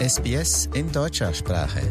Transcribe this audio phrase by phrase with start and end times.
[0.00, 1.82] SBS in deutscher Sprache.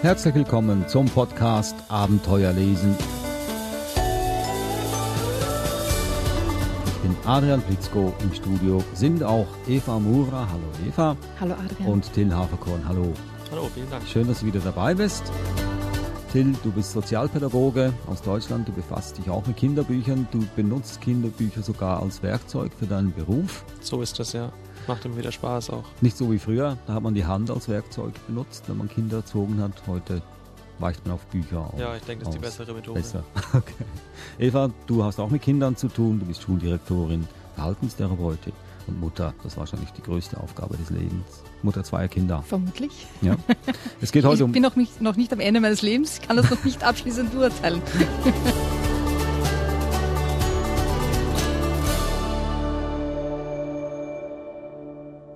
[0.00, 2.94] Herzlich willkommen zum Podcast Abenteuer lesen.
[6.86, 10.46] Ich bin Adrian Plitzko im Studio, sind auch Eva Mura.
[10.52, 11.16] Hallo Eva.
[11.40, 11.92] Hallo Adrian.
[11.92, 12.86] Und Till Haferkorn.
[12.86, 13.12] Hallo.
[13.50, 14.06] Hallo, vielen Dank.
[14.06, 15.24] Schön, dass du wieder dabei bist.
[16.36, 21.62] Till, du bist Sozialpädagoge aus Deutschland, du befasst dich auch mit Kinderbüchern, du benutzt Kinderbücher
[21.62, 23.64] sogar als Werkzeug für deinen Beruf.
[23.80, 24.52] So ist das ja.
[24.86, 25.84] Macht immer wieder Spaß auch.
[26.02, 29.16] Nicht so wie früher, da hat man die Hand als Werkzeug benutzt, wenn man Kinder
[29.16, 29.72] erzogen hat.
[29.86, 30.20] Heute
[30.78, 31.80] weicht man auf Bücher aus.
[31.80, 33.00] Ja, ich denke, das ist die bessere Methode.
[33.00, 33.24] Besser.
[33.54, 33.84] Okay.
[34.38, 38.52] Eva, du hast auch mit Kindern zu tun, du bist Schuldirektorin, Verhaltenstherapeutin
[38.88, 39.34] und Mutter.
[39.42, 41.42] Das ist wahrscheinlich die größte Aufgabe des Lebens.
[41.62, 42.42] Mutter zweier Kinder.
[42.42, 43.06] Vermutlich.
[43.22, 43.36] Ja.
[44.00, 44.52] Es geht heute ich um.
[44.52, 47.32] bin noch nicht, noch nicht am Ende meines Lebens, ich kann das noch nicht abschließend
[47.32, 47.82] beurteilen.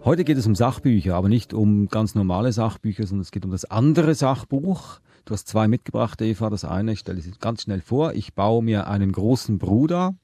[0.02, 3.50] Heute geht es um Sachbücher, aber nicht um ganz normale Sachbücher, sondern es geht um
[3.50, 4.98] das andere Sachbuch.
[5.27, 6.48] Du hast zwei mitgebracht, Eva.
[6.48, 8.14] Das eine, ich stelle es ganz schnell vor.
[8.14, 10.14] Ich baue mir einen großen Bruder.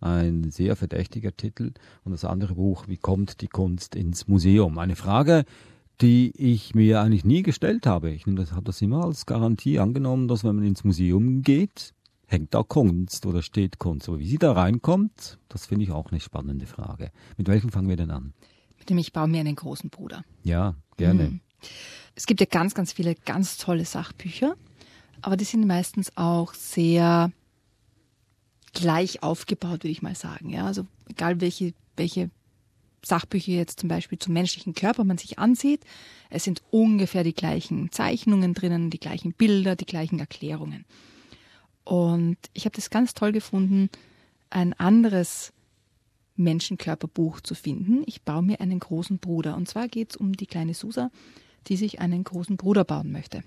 [0.00, 1.72] Ein sehr verdächtiger Titel.
[2.04, 4.78] Und das andere Buch, wie kommt die Kunst ins Museum?
[4.78, 5.44] Eine Frage,
[6.00, 8.10] die ich mir eigentlich nie gestellt habe.
[8.10, 11.94] Ich habe das immer als Garantie angenommen, dass wenn man ins Museum geht,
[12.26, 14.08] hängt da Kunst oder steht Kunst.
[14.08, 17.10] Aber wie sie da reinkommt, das finde ich auch eine spannende Frage.
[17.36, 18.34] Mit welchem fangen wir denn an?
[18.78, 20.22] Mit dem ich baue mir einen großen Bruder.
[20.44, 21.24] Ja, gerne.
[21.24, 21.40] Mhm.
[22.14, 24.54] Es gibt ja ganz, ganz viele ganz tolle Sachbücher,
[25.22, 27.32] aber die sind meistens auch sehr
[28.72, 30.50] gleich aufgebaut, würde ich mal sagen.
[30.50, 32.30] Ja, also egal welche, welche
[33.04, 35.84] Sachbücher jetzt zum Beispiel zum menschlichen Körper man sich ansieht,
[36.30, 40.84] es sind ungefähr die gleichen Zeichnungen drinnen, die gleichen Bilder, die gleichen Erklärungen.
[41.84, 43.88] Und ich habe das ganz toll gefunden,
[44.50, 45.52] ein anderes
[46.36, 48.02] Menschenkörperbuch zu finden.
[48.06, 49.56] Ich baue mir einen großen Bruder.
[49.56, 51.10] Und zwar geht es um die kleine Susa,
[51.66, 53.42] die sich einen großen Bruder bauen möchte.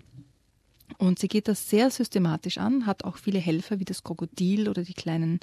[0.97, 4.83] Und sie geht das sehr systematisch an, hat auch viele Helfer wie das Krokodil oder
[4.83, 5.39] die kleinen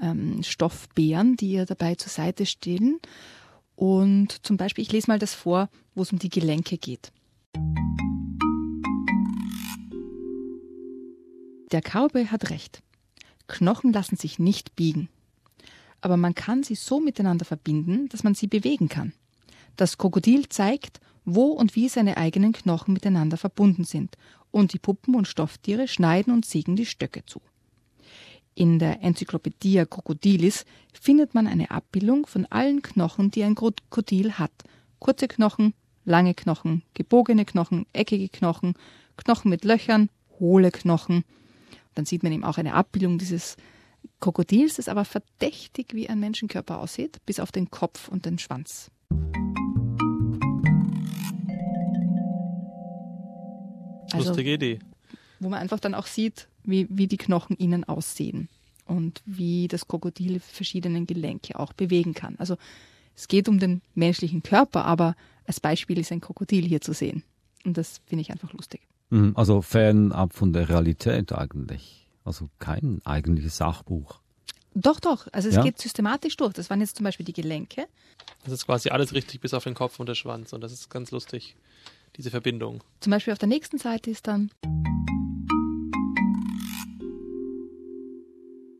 [0.00, 2.98] ähm, Stoffbären, die ihr dabei zur Seite stehen.
[3.74, 7.12] Und zum Beispiel, ich lese mal das vor, wo es um die Gelenke geht.
[11.72, 12.82] Der Cowboy hat recht.
[13.48, 15.08] Knochen lassen sich nicht biegen.
[16.00, 19.12] Aber man kann sie so miteinander verbinden, dass man sie bewegen kann.
[19.76, 24.16] Das Krokodil zeigt, wo und wie seine eigenen Knochen miteinander verbunden sind,
[24.56, 27.42] und die Puppen und Stofftiere schneiden und sägen die Stöcke zu.
[28.54, 34.52] In der Enzyklopädie Crocodilis findet man eine Abbildung von allen Knochen, die ein Krokodil hat.
[34.98, 35.74] Kurze Knochen,
[36.06, 38.72] lange Knochen, gebogene Knochen, eckige Knochen,
[39.18, 40.08] Knochen mit Löchern,
[40.40, 41.24] hohle Knochen.
[41.94, 43.58] Dann sieht man eben auch eine Abbildung dieses
[44.20, 48.90] Krokodils, das aber verdächtig wie ein Menschenkörper aussieht, bis auf den Kopf und den Schwanz.
[54.12, 54.78] Also, Lustige Idee.
[55.40, 58.48] Wo man einfach dann auch sieht, wie, wie die Knochen innen aussehen
[58.86, 62.36] und wie das Krokodil verschiedene Gelenke auch bewegen kann.
[62.38, 62.56] Also
[63.14, 65.14] es geht um den menschlichen Körper, aber
[65.46, 67.22] als Beispiel ist ein Krokodil hier zu sehen.
[67.64, 68.80] Und das finde ich einfach lustig.
[69.10, 72.06] Mhm, also fernab von der Realität eigentlich.
[72.24, 74.20] Also kein eigentliches Sachbuch.
[74.74, 75.26] Doch, doch.
[75.32, 75.62] Also es Ja?
[75.62, 76.52] geht systematisch durch.
[76.52, 77.86] Das waren jetzt zum Beispiel die Gelenke.
[78.44, 80.52] Das ist quasi alles richtig bis auf den Kopf und den Schwanz.
[80.52, 81.56] Und das ist ganz lustig,
[82.16, 82.82] diese Verbindung.
[83.00, 84.50] Zum Beispiel auf der nächsten Seite ist dann.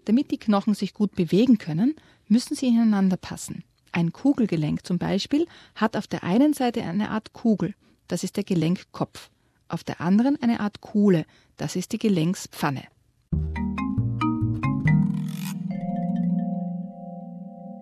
[0.04, 1.94] Damit die Knochen sich gut bewegen können,
[2.28, 3.64] müssen sie ineinander passen.
[3.92, 7.74] Ein Kugelgelenk zum Beispiel hat auf der einen Seite eine Art Kugel,
[8.08, 9.30] das ist der Gelenkkopf,
[9.68, 11.26] auf der anderen eine Art Kuhle,
[11.56, 12.84] das ist die Gelenkspfanne.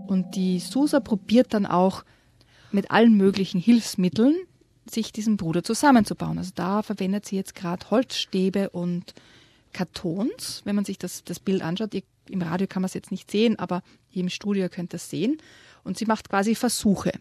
[0.07, 2.05] Und die Susa probiert dann auch
[2.71, 4.35] mit allen möglichen Hilfsmitteln,
[4.91, 6.39] sich diesen Bruder zusammenzubauen.
[6.39, 9.15] Also da verwendet sie jetzt gerade Holzstäbe und
[9.73, 10.63] Kartons.
[10.65, 13.31] Wenn man sich das, das Bild anschaut, ihr, im Radio kann man es jetzt nicht
[13.31, 15.39] sehen, aber ihr im Studio könnt das sehen.
[15.83, 17.13] Und sie macht quasi Versuche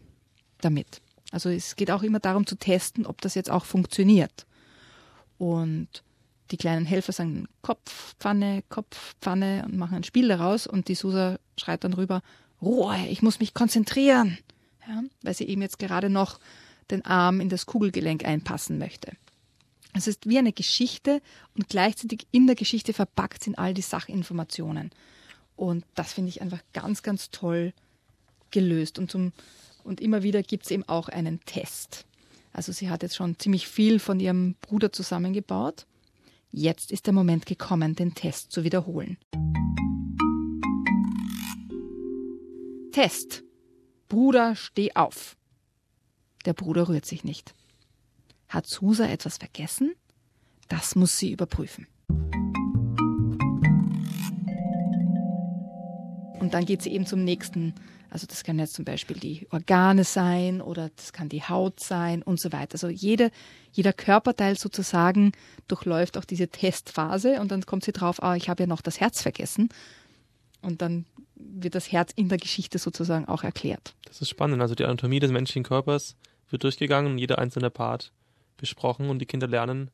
[0.62, 1.02] damit.
[1.32, 4.46] Also es geht auch immer darum zu testen, ob das jetzt auch funktioniert.
[5.38, 6.04] Und
[6.52, 10.68] die kleinen Helfer sagen Kopf, Pfanne, Kopf, Pfanne und machen ein Spiel daraus.
[10.68, 12.22] Und die Susa schreit dann rüber,
[12.62, 14.38] Ruhe, ich muss mich konzentrieren.
[14.88, 16.40] Ja, weil sie eben jetzt gerade noch
[16.94, 19.12] den Arm in das Kugelgelenk einpassen möchte.
[19.94, 21.22] Es ist wie eine Geschichte
[21.56, 24.92] und gleichzeitig in der Geschichte verpackt sind all die Sachinformationen.
[25.56, 27.74] Und das finde ich einfach ganz, ganz toll
[28.50, 28.98] gelöst.
[28.98, 29.34] Und, zum,
[29.84, 32.06] und immer wieder gibt es eben auch einen Test.
[32.54, 35.86] Also sie hat jetzt schon ziemlich viel von ihrem Bruder zusammengebaut.
[36.52, 39.18] Jetzt ist der Moment gekommen, den Test zu wiederholen.
[42.92, 43.44] Test.
[44.08, 45.36] Bruder, steh auf.
[46.46, 47.54] Der Bruder rührt sich nicht.
[48.50, 49.94] Hat Susa etwas vergessen?
[50.68, 51.88] Das muss sie überprüfen.
[56.40, 57.74] Und dann geht sie eben zum nächsten.
[58.10, 62.22] Also das kann jetzt zum Beispiel die Organe sein oder das kann die Haut sein
[62.22, 62.74] und so weiter.
[62.74, 63.32] Also jede,
[63.72, 65.32] jeder Körperteil sozusagen
[65.68, 69.00] durchläuft auch diese Testphase und dann kommt sie drauf, ah, ich habe ja noch das
[69.00, 69.70] Herz vergessen.
[70.62, 71.06] Und dann
[71.36, 73.96] wird das Herz in der Geschichte sozusagen auch erklärt.
[74.06, 74.62] Das ist spannend.
[74.62, 76.16] Also die Anatomie des menschlichen Körpers
[76.54, 78.14] wird durchgegangen und jeder einzelne Part
[78.56, 79.92] besprochen und die Kinder lernen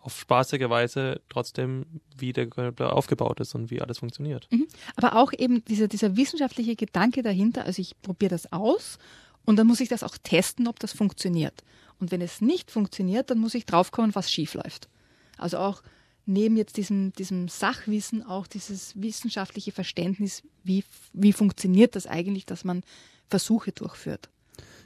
[0.00, 1.84] auf spaßige Weise trotzdem,
[2.16, 4.48] wie der Körper aufgebaut ist und wie alles funktioniert.
[4.50, 4.66] Mhm.
[4.96, 8.98] Aber auch eben dieser, dieser wissenschaftliche Gedanke dahinter, also ich probiere das aus
[9.44, 11.62] und dann muss ich das auch testen, ob das funktioniert.
[12.00, 14.88] Und wenn es nicht funktioniert, dann muss ich draufkommen, was schief läuft.
[15.36, 15.82] Also auch
[16.26, 22.64] neben jetzt diesem, diesem Sachwissen auch dieses wissenschaftliche Verständnis, wie, wie funktioniert das eigentlich, dass
[22.64, 22.82] man
[23.28, 24.30] Versuche durchführt.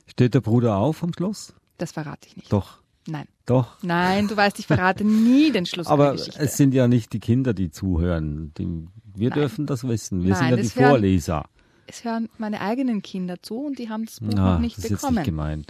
[0.07, 1.55] Steht der Bruder auf am Schluss?
[1.79, 2.53] Das verrate ich nicht.
[2.53, 2.79] Doch.
[3.09, 3.27] Nein.
[3.47, 3.83] Doch.
[3.83, 7.53] Nein, du weißt, ich verrate nie den Schluss Aber es sind ja nicht die Kinder,
[7.55, 8.53] die zuhören.
[8.59, 9.39] Die, wir Nein.
[9.39, 10.23] dürfen das wissen.
[10.23, 11.45] Wir Nein, sind ja die es hören- Vorleser.
[11.89, 14.85] es hören meine eigenen Kinder zu und die haben das Buch Ah, noch nicht das
[14.85, 15.17] ist jetzt bekommen.
[15.17, 15.65] nicht gemein.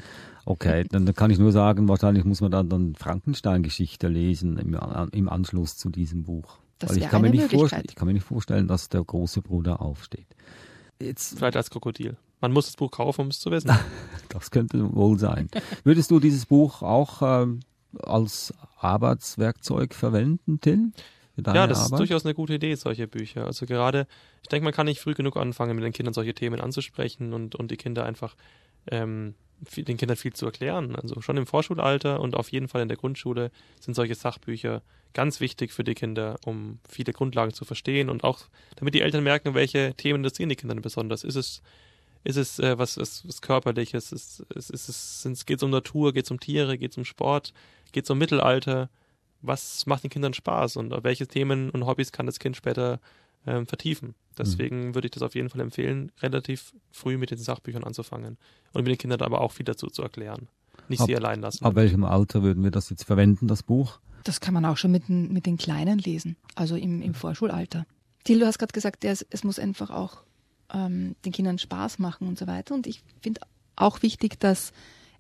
[0.44, 4.76] Okay, dann, dann kann ich nur sagen, wahrscheinlich muss man dann, dann Frankenstein-Geschichte lesen im,
[5.12, 6.58] im Anschluss zu diesem Buch.
[6.80, 9.80] Das Weil ich kann, mir nicht ich kann mir nicht vorstellen, dass der große Bruder
[9.80, 10.26] aufsteht.
[11.02, 12.16] Jetzt, Vielleicht als Krokodil.
[12.40, 13.70] Man muss das Buch kaufen, um es zu wissen.
[14.28, 15.48] das könnte wohl sein.
[15.84, 17.60] Würdest du dieses Buch auch ähm,
[18.02, 20.92] als Arbeitswerkzeug verwenden, Till?
[21.36, 22.00] Deine ja, das ist Arbeit?
[22.00, 23.46] durchaus eine gute Idee, solche Bücher.
[23.46, 24.06] Also gerade,
[24.42, 27.54] ich denke, man kann nicht früh genug anfangen, mit den Kindern solche Themen anzusprechen und,
[27.54, 28.36] und die Kinder einfach,
[28.90, 29.34] ähm,
[29.64, 30.96] viel, den Kindern viel zu erklären.
[30.96, 33.50] Also schon im Vorschulalter und auf jeden Fall in der Grundschule
[33.80, 34.82] sind solche Sachbücher
[35.14, 38.40] ganz wichtig für die Kinder, um viele Grundlagen zu verstehen und auch,
[38.76, 41.24] damit die Eltern merken, welche Themen interessieren die Kinder besonders.
[41.24, 41.62] Ist es,
[42.24, 44.12] ist es äh, was, was, was Körperliches?
[44.12, 46.12] Ist, ist, ist es, geht es um Natur?
[46.12, 46.78] Geht es um Tiere?
[46.78, 47.52] Geht es um Sport?
[47.92, 48.88] Geht es um Mittelalter?
[49.42, 53.00] was macht den Kindern Spaß und auf welche Themen und Hobbys kann das Kind später
[53.46, 54.14] ähm, vertiefen.
[54.38, 58.38] Deswegen würde ich das auf jeden Fall empfehlen, relativ früh mit den Sachbüchern anzufangen
[58.72, 60.48] und mit den Kindern aber auch viel dazu zu erklären.
[60.88, 61.64] Nicht Ab- sie allein lassen.
[61.64, 64.00] Ab welchem Alter würden wir das jetzt verwenden, das Buch?
[64.24, 67.84] Das kann man auch schon mit, den- mit den Kleinen lesen, also im, im Vorschulalter.
[68.24, 70.22] Till, du hast gerade gesagt, es, es muss einfach auch
[70.72, 72.74] ähm, den Kindern Spaß machen und so weiter.
[72.74, 73.40] Und ich finde
[73.76, 74.72] auch wichtig, dass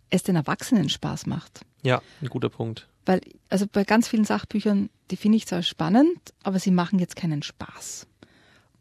[0.08, 1.60] es den Erwachsenen Spaß macht.
[1.82, 2.88] ja, ein guter Punkt.
[3.04, 3.20] Weil,
[3.50, 7.42] also bei ganz vielen Sachbüchern, die finde ich zwar spannend, aber sie machen jetzt keinen
[7.42, 8.06] Spaß.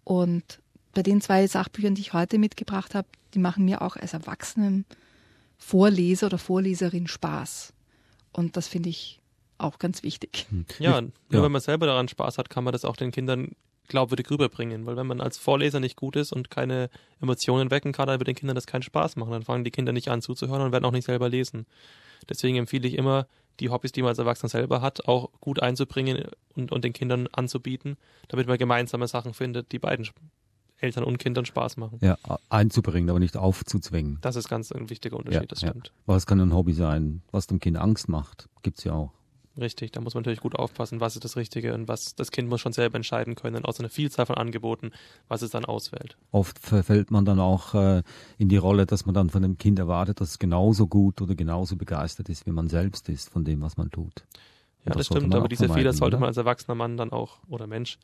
[0.04, 0.60] Und
[0.94, 4.86] bei den zwei Sachbüchern, die ich heute mitgebracht habe, die machen mir auch als Erwachsenen
[5.58, 7.74] Vorleser oder Vorleserin Spaß.
[8.34, 9.20] Und das finde ich
[9.58, 10.48] auch ganz wichtig.
[10.80, 11.44] Ja, Ich- nur ja.
[11.44, 13.52] wenn man selber daran Spaß hat, kann man das auch den Kindern
[13.88, 14.86] glaubwürdig rüberbringen.
[14.86, 16.90] Weil wenn man als Vorleser nicht gut ist und keine
[17.22, 19.32] Emotionen wecken kann, dann wird den Kindern das keinen Spaß machen.
[19.32, 21.68] Dann fangen die Kinder nicht an zuzuhören und werden auch nicht selber lesen.
[22.30, 23.28] Deswegen empfehle ich immer,
[23.60, 26.26] die Hobbys, die man als Erwachsener selber hat, auch gut einzubringen
[26.56, 30.08] und, und den Kindern anzubieten, damit man gemeinsame Sachen findet, die beiden
[30.78, 32.00] Eltern und Kindern Spaß machen.
[32.02, 32.18] Ja,
[32.50, 34.18] einzubringen, aber nicht aufzuzwingen.
[34.22, 35.70] Das ist ganz ein wichtiger Unterschied, Ja, das ja.
[35.70, 35.92] stimmt.
[36.08, 38.50] Was kann ein Hobby sein, was dem Kind Angst macht?
[38.64, 39.12] Gibt's ja auch.
[39.60, 42.48] Richtig, da muss man natürlich gut aufpassen, was ist das Richtige und was das Kind
[42.48, 44.92] muss schon selber entscheiden können, aus einer Vielzahl von Angeboten,
[45.28, 46.16] was es dann auswählt.
[46.32, 48.04] Oft verfällt man dann auch äh,
[48.38, 51.36] in die Rolle, dass man dann von dem Kind erwartet, dass es genauso gut oder
[51.36, 54.24] genauso begeistert ist, wie man selbst ist von dem, was man tut.
[54.86, 57.40] Ja, Und das, sollte stimmt, aber diese Fehler sollte man als erwachsener Mann dann auch
[57.50, 58.00] oder Mensch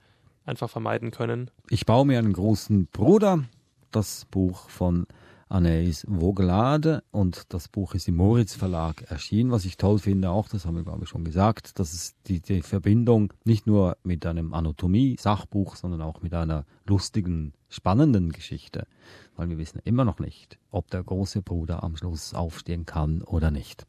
[0.45, 1.49] einfach vermeiden können.
[1.69, 3.45] Ich baue mir einen großen Bruder,
[3.91, 5.07] das Buch von
[5.49, 9.51] Anais Vogelade und das Buch ist im Moritz Verlag erschienen.
[9.51, 12.41] Was ich toll finde auch, das haben wir glaube ich schon gesagt, dass es die,
[12.41, 18.87] die Verbindung nicht nur mit einem Anatomie-Sachbuch, sondern auch mit einer lustigen, spannenden Geschichte,
[19.35, 23.51] weil wir wissen immer noch nicht, ob der große Bruder am Schluss aufstehen kann oder
[23.51, 23.85] nicht.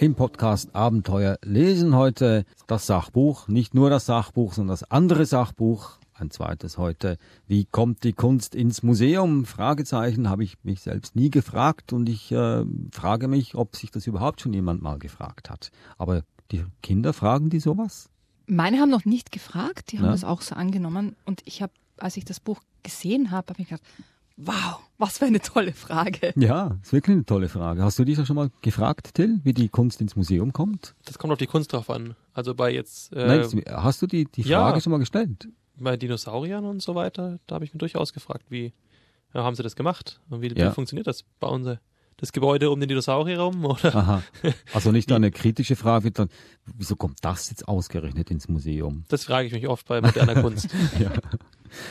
[0.00, 5.98] Im Podcast Abenteuer lesen heute das Sachbuch, nicht nur das Sachbuch, sondern das andere Sachbuch,
[6.14, 7.18] ein zweites heute.
[7.46, 9.44] Wie kommt die Kunst ins Museum?
[9.44, 14.06] Fragezeichen habe ich mich selbst nie gefragt und ich äh, frage mich, ob sich das
[14.06, 15.70] überhaupt schon jemand mal gefragt hat.
[15.98, 18.08] Aber die Kinder fragen die sowas?
[18.46, 20.12] Meine haben noch nicht gefragt, die haben Ja.
[20.12, 21.14] das auch so angenommen.
[21.26, 23.84] Und ich habe, als ich das Buch gesehen habe, habe ich gedacht,
[24.46, 26.32] wow, was für eine tolle Frage.
[26.36, 27.82] Ja, ist wirklich eine tolle Frage.
[27.82, 30.94] Hast du dich ja schon mal gefragt, Till, wie die Kunst ins Museum kommt?
[31.04, 32.14] Das kommt auf die Kunst drauf an.
[32.34, 34.60] Also bei jetzt äh, Nein, hast du die, die ja.
[34.60, 35.48] Frage schon mal gestellt?
[35.82, 38.74] bei Dinosauriern und so weiter, da habe ich mir durchaus gefragt, wie
[39.32, 40.70] ja, haben sie das gemacht und wie, Ja.
[40.70, 41.24] wie funktioniert das?
[41.40, 41.80] Bauen sie
[42.18, 43.64] das Gebäude um den Dinosaurier rum?
[43.64, 43.94] Oder?
[43.96, 44.22] Aha.
[44.74, 46.28] Also nicht eine kritische Frage, dann,
[46.76, 49.04] wieso kommt das jetzt ausgerechnet ins Museum?
[49.08, 50.68] Das frage ich mich oft bei moderner Kunst.
[51.00, 51.12] ja.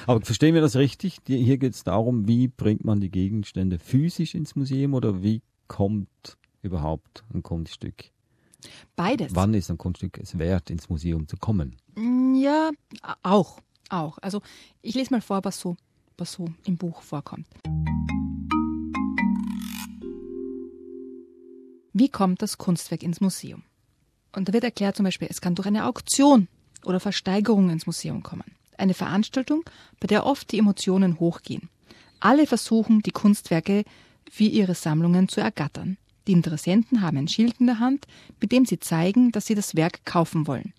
[0.07, 1.19] Aber verstehen wir das richtig?
[1.25, 6.37] Hier geht es darum, wie bringt man die Gegenstände physisch ins Museum oder wie kommt
[6.61, 8.11] überhaupt ein Kunststück?
[8.95, 9.33] Beides.
[9.35, 11.77] Wann ist ein Kunststück es wert, ins Museum zu kommen?
[12.35, 12.71] Ja,
[13.23, 13.61] auch.
[13.89, 14.17] Auch.
[14.21, 14.41] Also
[14.81, 15.77] ich lese mal vor, was so,
[16.17, 17.47] was so im Buch vorkommt.
[21.93, 23.63] Wie kommt das Kunstwerk ins Museum?
[24.31, 26.47] Und da wird erklärt zum Beispiel, es kann durch eine Auktion
[26.85, 28.58] oder Versteigerung ins Museum kommen.
[28.79, 29.63] Eine Veranstaltung,
[29.99, 31.69] bei der oft die Emotionen hochgehen.
[32.19, 33.83] Alle versuchen, die Kunstwerke
[34.35, 35.97] wie ihre Sammlungen zu ergattern.
[36.27, 38.05] Die Interessenten haben ein Schild in der Hand,
[38.39, 40.73] mit dem sie zeigen, dass sie das Werk kaufen wollen.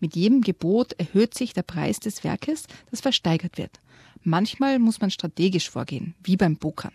[0.00, 3.80] Mit jedem Gebot erhöht sich der Preis des Werkes, das versteigert wird.
[4.22, 6.92] Manchmal muss man strategisch vorgehen, wie beim Pokern.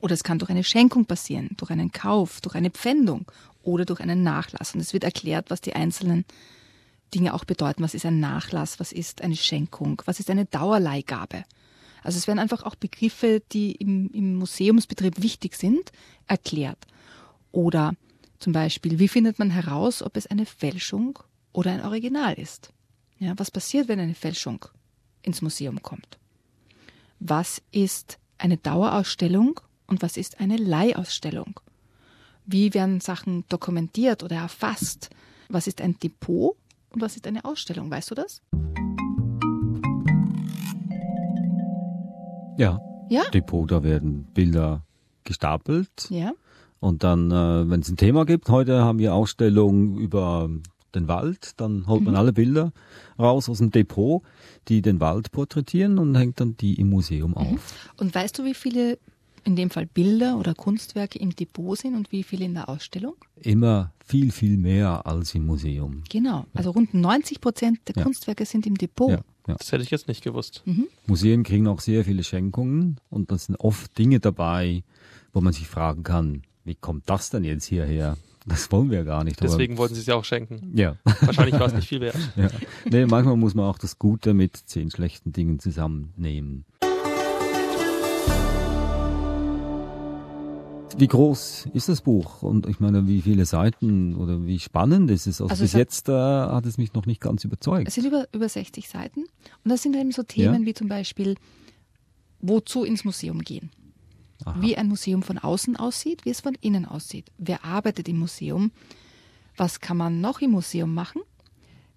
[0.00, 3.30] Oder es kann durch eine Schenkung passieren, durch einen Kauf, durch eine Pfändung
[3.62, 4.74] oder durch einen Nachlass.
[4.74, 6.24] Und es wird erklärt, was die einzelnen
[7.16, 7.82] Dinge auch bedeuten.
[7.82, 8.78] Was ist ein Nachlass?
[8.78, 10.02] Was ist eine Schenkung?
[10.04, 11.44] Was ist eine Dauerleihgabe?
[12.02, 15.92] Also es werden einfach auch Begriffe, die im, im Museumsbetrieb wichtig sind,
[16.26, 16.78] erklärt.
[17.52, 17.94] Oder
[18.38, 21.18] zum Beispiel, wie findet man heraus, ob es eine Fälschung
[21.52, 22.70] oder ein Original ist?
[23.18, 24.66] Ja, was passiert, wenn eine Fälschung
[25.22, 26.18] ins Museum kommt?
[27.18, 31.58] Was ist eine Dauerausstellung und was ist eine Leihausstellung?
[32.44, 35.08] Wie werden Sachen dokumentiert oder erfasst?
[35.48, 36.56] Was ist ein Depot
[36.96, 37.90] und was ist eine Ausstellung?
[37.90, 38.40] Weißt du das?
[42.58, 42.80] Ja.
[43.10, 43.22] Ja?
[43.32, 44.82] Depot, da werden Bilder
[45.24, 46.08] gestapelt.
[46.08, 46.32] Ja.
[46.80, 50.48] Und dann, äh, wenn es ein Thema gibt, heute haben wir Ausstellung über
[50.94, 52.18] den Wald, dann holt man Mhm.
[52.18, 52.72] alle Bilder
[53.18, 54.22] raus aus dem Depot,
[54.68, 57.36] die den Wald porträtieren und hängt dann die im Museum Mhm.
[57.36, 57.90] auf.
[57.98, 58.98] Und weißt du, wie viele
[59.46, 63.14] in dem Fall Bilder oder Kunstwerke im Depot sind und wie viele in der Ausstellung?
[63.40, 66.02] Immer viel, viel mehr als im Museum.
[66.10, 66.44] Genau.
[66.52, 68.02] Also rund 90 Prozent der Ja.
[68.02, 69.10] Kunstwerke sind im Depot.
[69.10, 69.54] Ja, ja.
[69.56, 70.62] Das hätte ich jetzt nicht gewusst.
[71.06, 74.82] Museen kriegen auch sehr viele Schenkungen und da sind oft Dinge dabei,
[75.32, 78.16] wo man sich fragen kann, wie kommt das denn jetzt hierher?
[78.48, 79.40] Das wollen wir gar nicht.
[79.40, 80.70] aber- Deswegen wollten sie es ja auch schenken.
[80.76, 80.96] ja.
[81.20, 82.16] Wahrscheinlich war es nicht viel wert.
[82.36, 82.48] ja.
[82.88, 86.64] Nee, manchmal muss man auch das Gute mit zehn schlechten Dingen zusammennehmen.
[90.98, 92.42] Wie groß ist das Buch?
[92.42, 95.40] Und ich meine, wie viele Seiten oder wie spannend ist es?
[95.42, 97.86] Also, Also bis hat- jetzt äh, hat es mich noch nicht ganz überzeugt.
[97.86, 99.20] Es sind über, über 60 Seiten.
[99.64, 100.66] Und das sind eben so Themen Ja.
[100.66, 101.36] wie zum Beispiel,
[102.40, 103.70] wozu ins Museum gehen.
[104.44, 104.60] Aha.
[104.60, 107.30] Wie ein Museum von außen aussieht, wie es von innen aussieht.
[107.38, 108.70] Wer arbeitet im Museum?
[109.56, 111.22] Was kann man noch im Museum machen?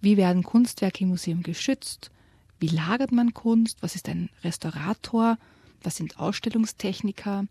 [0.02, 2.12] Wie werden Kunstwerke im Museum geschützt?
[2.60, 3.78] Wie lagert man Kunst?
[3.82, 5.38] Was ist ein Restaurator?
[5.84, 7.46] Was sind Ausstellungstechniker?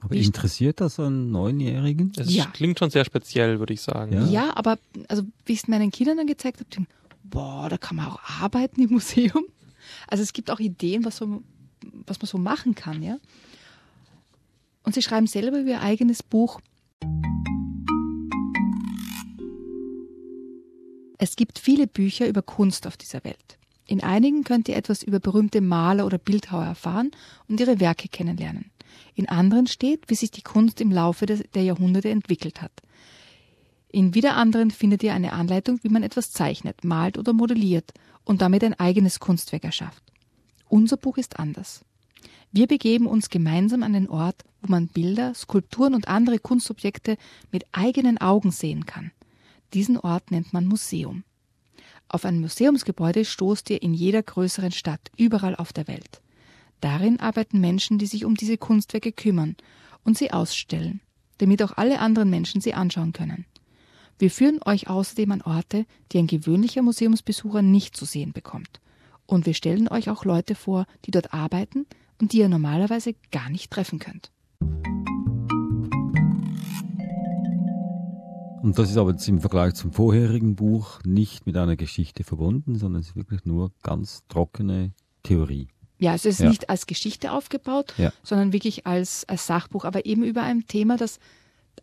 [0.00, 2.12] Aber wie- interessiert das einen Neunjährigen?
[2.16, 2.46] Es Ja.
[2.46, 4.12] klingt schon sehr speziell, würde ich sagen.
[4.12, 4.26] Ja.
[4.26, 4.78] Ja, aber
[5.08, 6.86] also wie ich es meinen Kindern dann gezeigt habe,
[7.24, 9.44] boah, da kann man auch arbeiten im Museum.
[10.06, 11.42] Also es gibt auch Ideen, was, so,
[12.06, 13.18] was man so machen kann, ja.
[14.84, 16.60] Und sie schreiben selber über ihr eigenes Buch.
[21.18, 23.58] Es gibt viele Bücher über Kunst auf dieser Welt.
[23.86, 27.10] In einigen könnt ihr etwas über berühmte Maler oder Bildhauer erfahren
[27.48, 28.70] und ihre Werke kennenlernen.
[29.14, 32.72] In anderen steht, wie sich die Kunst im Laufe der Jahrhunderte entwickelt hat.
[33.90, 37.92] In wieder anderen findet ihr eine Anleitung, wie man etwas zeichnet, malt oder modelliert
[38.24, 40.02] und damit ein eigenes Kunstwerk erschafft.
[40.68, 41.84] Unser Buch ist anders.
[42.52, 47.16] Wir begeben uns gemeinsam an den Ort, wo man Bilder, Skulpturen und andere Kunstobjekte
[47.50, 49.12] mit eigenen Augen sehen kann.
[49.74, 51.24] Diesen Ort nennt man Museum.
[52.08, 56.22] Auf ein Museumsgebäude stoßt ihr in jeder größeren Stadt, überall auf der Welt.
[56.80, 59.56] Darin arbeiten Menschen, die sich um diese Kunstwerke kümmern
[60.04, 61.00] und sie ausstellen,
[61.38, 63.46] damit auch alle anderen Menschen sie anschauen können.
[64.18, 68.80] Wir führen euch außerdem an Orte, die ein gewöhnlicher Museumsbesucher nicht zu sehen bekommt.
[69.26, 71.86] Und wir stellen euch auch Leute vor, die dort arbeiten
[72.20, 74.32] und die ihr normalerweise gar nicht treffen könnt.
[78.62, 82.76] Und das ist aber jetzt im Vergleich zum vorherigen Buch nicht mit einer Geschichte verbunden,
[82.76, 84.92] sondern es ist wirklich nur ganz trockene
[85.22, 85.68] Theorie.
[85.98, 86.48] Ja, es ist Ja.
[86.48, 88.12] nicht als Geschichte aufgebaut, Ja.
[88.22, 91.18] sondern wirklich als, als Sachbuch, aber eben über ein Thema, das,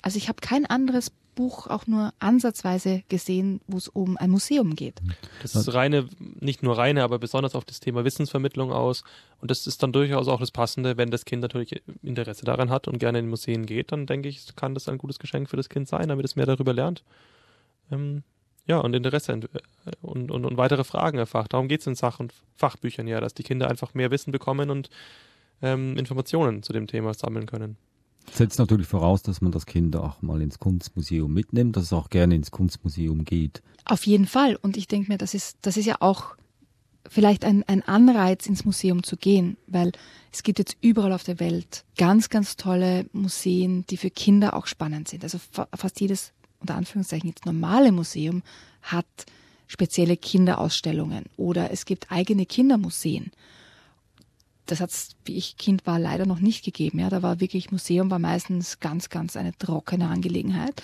[0.01, 4.73] also ich habe kein anderes Buch auch nur ansatzweise gesehen, wo es um ein Museum
[4.73, 5.01] geht.
[5.41, 6.07] Das ist reine,
[6.39, 9.03] nicht nur reine, aber besonders auf das Thema Wissensvermittlung aus.
[9.41, 12.87] Und das ist dann durchaus auch das Passende, wenn das Kind natürlich Interesse daran hat
[12.87, 15.67] und gerne in Museen geht, dann denke ich, kann das ein gutes Geschenk für das
[15.67, 17.03] Kind sein, damit es mehr darüber lernt.
[17.91, 18.23] Ähm,
[18.65, 21.53] ja, und Interesse ent- äh, und, und, und weitere Fragen erfacht.
[21.53, 24.69] Darum geht es in Sach- und Fachbüchern ja, dass die Kinder einfach mehr Wissen bekommen
[24.69, 24.89] und
[25.61, 27.77] ähm, Informationen zu dem Thema sammeln können.
[28.31, 32.09] Setzt natürlich voraus, dass man das Kind auch mal ins Kunstmuseum mitnimmt, dass es auch
[32.09, 33.61] gerne ins Kunstmuseum geht.
[33.85, 34.55] Auf jeden Fall.
[34.55, 36.35] Und ich denke mir, das ist, das ist ja auch
[37.07, 39.91] vielleicht ein, ein Anreiz, ins Museum zu gehen, weil
[40.31, 44.65] es gibt jetzt überall auf der Welt ganz, ganz tolle Museen, die für Kinder auch
[44.65, 45.23] spannend sind.
[45.23, 46.33] Also fa fast jedes,
[46.65, 48.41] unter Anführungszeichen, jetzt normale Museum
[48.81, 49.05] hat
[49.67, 53.31] spezielle Kinderausstellungen oder es gibt eigene Kindermuseen.
[54.65, 56.99] Das hat es, wie ich Kind war, leider noch nicht gegeben.
[56.99, 60.81] Ja, da war wirklich Museum war meistens ganz, ganz eine trockene Angelegenheit.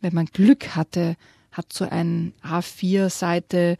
[0.00, 1.16] Wenn man Glück hatte,
[1.50, 3.78] hat so ein A4-Seite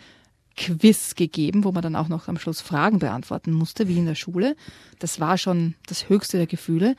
[0.57, 4.15] Quiz gegeben, wo man dann auch noch am Schluss Fragen beantworten musste, wie in der
[4.15, 4.57] Schule.
[4.99, 6.97] Das war schon das höchste der Gefühle.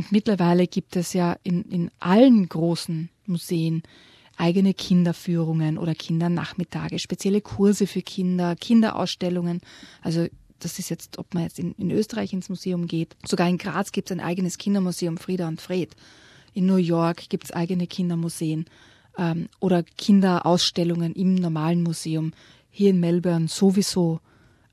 [0.00, 3.82] Und mittlerweile gibt es ja in, in allen großen Museen
[4.38, 9.60] eigene Kinderführungen oder Kindernachmittage, spezielle Kurse für Kinder, Kinderausstellungen.
[10.00, 10.26] Also
[10.58, 13.14] das ist jetzt, ob man jetzt in, in Österreich ins Museum geht.
[13.26, 15.94] Sogar in Graz gibt es ein eigenes Kindermuseum Frieda und Fred.
[16.54, 18.64] In New York gibt es eigene Kindermuseen
[19.18, 22.32] ähm, oder Kinderausstellungen im normalen Museum.
[22.70, 24.20] Hier in Melbourne sowieso.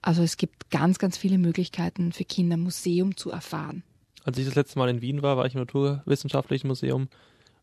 [0.01, 3.84] Also es gibt ganz, ganz viele Möglichkeiten für Kinder Museum zu erfahren.
[4.27, 7.07] Als ich das letzte Mal in Wien war, war ich im Naturwissenschaftlichen Museum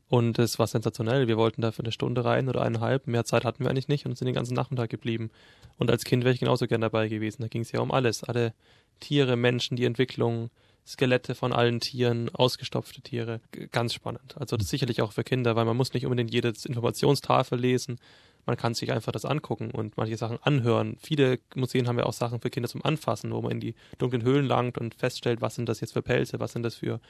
[0.09, 1.29] und es war sensationell.
[1.29, 3.07] Wir wollten da für eine Stunde rein oder eineinhalb.
[3.07, 5.31] Mehr Zeit hatten wir eigentlich nicht und sind den ganzen Nachmittag geblieben.
[5.77, 7.43] Und als Kind wäre ich genauso gern dabei gewesen.
[7.43, 8.25] Da ging es ja um alles.
[8.25, 8.55] Alle
[8.99, 10.49] Tiere, Menschen, die Entwicklung,
[10.87, 13.43] Skelette von allen Tieren, ausgestopfte Tiere.
[13.71, 14.35] Ganz spannend.
[14.39, 17.99] Also das ist sicherlich auch für Kinder, weil man muss nicht unbedingt jede Informationstafel lesen.
[18.47, 20.97] Man kann sich einfach das angucken und manche Sachen anhören.
[21.01, 24.23] Viele Museen haben ja auch Sachen für Kinder zum Anfassen, wo man in die dunklen
[24.23, 27.01] Höhlen langt und feststellt, was sind das jetzt für Pelze, was sind das für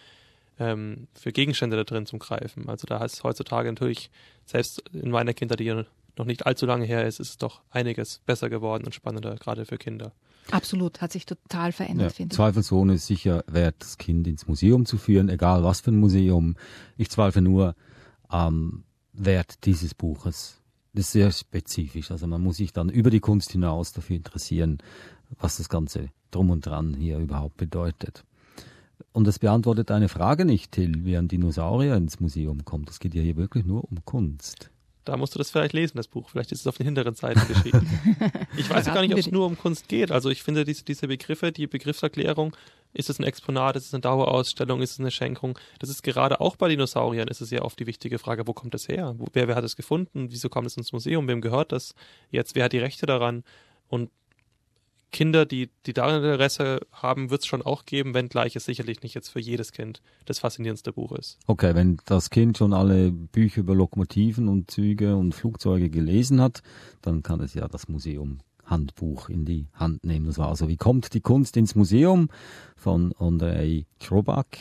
[0.59, 2.69] ähm, für Gegenstände da drin zum Greifen.
[2.69, 4.11] Also da heißt es heutzutage natürlich,
[4.45, 5.85] selbst in meiner Kindheit, die
[6.17, 9.65] noch nicht allzu lange her ist, ist es doch einiges besser geworden und spannender, gerade
[9.65, 10.13] für Kinder.
[10.51, 12.37] Absolut, hat sich total verändert, ja, finde ich.
[12.37, 16.57] Zweifelsohne ist sicher wert, das Kind ins Museum zu führen, egal was für ein Museum.
[16.97, 17.75] Ich zweifle nur
[18.29, 20.61] am Wert dieses Buches.
[20.95, 22.11] Das ist sehr spezifisch.
[22.11, 24.79] Also man muss sich dann über die Kunst hinaus dafür interessieren,
[25.41, 28.25] was das Ganze drum und dran hier überhaupt bedeutet.
[29.13, 32.91] Und das beantwortet eine Frage nicht, Till, wie ein Dinosaurier ins Museum kommt.
[32.91, 34.71] Es geht ja hier wirklich nur um Kunst.
[35.05, 36.31] Da musst du das vielleicht lesen, das Buch.
[36.31, 37.87] Vielleicht ist es auf den hinteren Seiten geschrieben.
[38.57, 40.11] ich weiß gar nicht, ob es nur um Kunst geht.
[40.11, 42.57] Also ich finde diese, diese Begriffe, die Begriffserklärung,
[42.95, 45.59] ist es ein Exponat, ist es eine Dauerausstellung, ist es eine Schenkung?
[45.81, 48.73] Das ist gerade auch bei Dinosauriern ist es ja oft die wichtige Frage, wo kommt
[48.73, 49.15] das her?
[49.33, 50.31] wer, wer hat es gefunden?
[50.31, 51.29] Wieso kommt es ins Museum?
[51.29, 51.95] Wem gehört das
[52.31, 52.55] jetzt?
[52.55, 53.43] Wer hat die Rechte daran?
[53.89, 54.11] Und
[55.11, 59.15] Kinder, die, die daran Interesse haben, wird es schon auch geben, wenngleich es sicherlich nicht
[59.15, 61.39] jetzt für jedes Kind das faszinierendste Buch ist.
[61.47, 66.63] Okay, wenn das Kind schon alle Bücher über Lokomotiven und Züge und Flugzeuge gelesen hat,
[67.01, 70.27] dann kann es ja das Museum Handbuch in die Hand nehmen.
[70.27, 72.29] Das war also Wie kommt die Kunst ins Museum
[72.77, 74.59] von Andrei Trobak,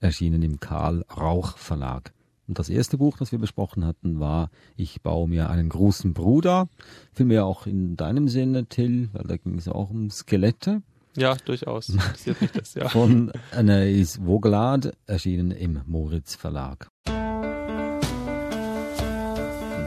[0.00, 2.12] erschienen im Karl Rauch Verlag.
[2.46, 6.68] Und das erste Buch, das wir besprochen hatten, war Ich baue mir einen großen Bruder.
[7.12, 10.82] Vielmehr auch in deinem Sinne, Till, weil da ging es auch um Skelette.
[11.16, 11.88] Ja, durchaus.
[11.88, 12.88] Interessiert mich das, ja.
[12.88, 16.88] Von Anaïs Vogelad, erschienen im Moritz Verlag.
[17.06, 17.14] Und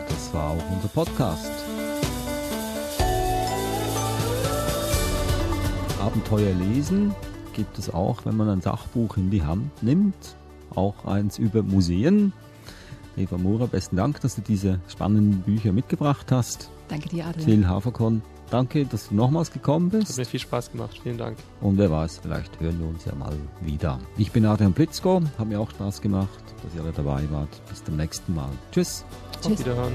[0.10, 1.67] das war auch unser Podcast.
[6.02, 7.14] Abenteuer lesen
[7.54, 10.36] gibt es auch, wenn man ein Sachbuch in die Hand nimmt.
[10.76, 12.34] Auch eins über Museen.
[13.16, 16.70] Eva Mura, besten Dank, dass du diese spannenden Bücher mitgebracht hast.
[16.88, 17.46] Danke dir, Adrian.
[17.46, 20.10] Till Haferkorn, danke, dass du nochmals gekommen bist.
[20.10, 21.38] Hat mir viel Spaß gemacht, vielen Dank.
[21.62, 24.00] Und wer weiß, vielleicht hören wir uns ja mal wieder.
[24.18, 27.50] Ich bin Adrian Plitzko, hat mir auch Spaß gemacht, dass ihr alle dabei wart.
[27.70, 28.50] Bis zum nächsten Mal.
[28.72, 29.04] Tschüss.
[29.42, 29.54] Tschüss.
[29.54, 29.94] Auf Wiederhören.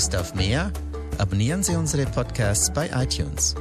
[0.00, 0.72] Lust auf mehr?
[1.18, 3.54] Abonnieren Sie unsere Podcasts bei iTunes.